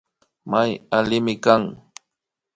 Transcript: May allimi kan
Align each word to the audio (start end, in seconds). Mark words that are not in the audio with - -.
May 0.51 0.71
allimi 0.97 1.35
kan 1.45 1.63